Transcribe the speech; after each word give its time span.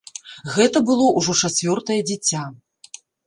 Гэта 0.55 0.81
было 0.87 1.05
ўжо 1.17 1.35
чацвёртае 1.47 1.99
дзіця. 2.09 2.45